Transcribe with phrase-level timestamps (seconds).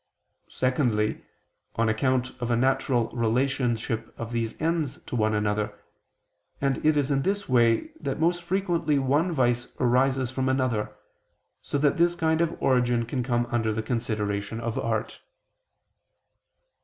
[0.49, 1.23] Secondly,
[1.75, 5.77] on account of a natural relationship of the ends to one another:
[6.59, 10.91] and it is in this way that most frequently one vice arises from another,
[11.61, 15.19] so that this kind of origin can come under the consideration of art.